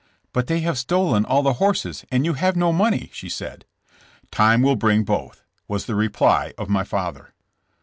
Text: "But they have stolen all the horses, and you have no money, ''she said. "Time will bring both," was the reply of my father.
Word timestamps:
"But 0.33 0.47
they 0.47 0.61
have 0.61 0.79
stolen 0.79 1.25
all 1.25 1.43
the 1.43 1.53
horses, 1.61 2.05
and 2.11 2.25
you 2.25 2.33
have 2.33 2.55
no 2.55 2.73
money, 2.73 3.11
''she 3.13 3.29
said. 3.29 3.65
"Time 4.31 4.63
will 4.63 4.75
bring 4.75 5.03
both," 5.03 5.43
was 5.67 5.85
the 5.85 5.93
reply 5.93 6.53
of 6.57 6.69
my 6.69 6.83
father. 6.83 7.35